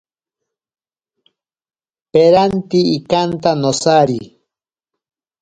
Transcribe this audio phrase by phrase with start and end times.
[2.11, 4.19] Peranti ikanta nosari.